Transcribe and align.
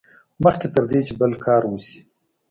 مخکې 0.43 0.67
تر 0.73 0.83
دې 0.91 0.99
چې 1.07 1.13
بل 1.19 1.31
کار 1.45 1.61
وشي. 1.67 1.99